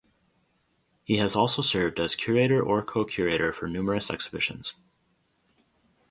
[1.03, 4.73] He has also served as curator or co-curator for numerous exhibitions.